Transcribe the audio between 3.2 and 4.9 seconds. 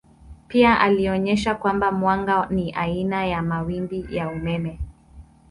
ya mawimbi ya umeme.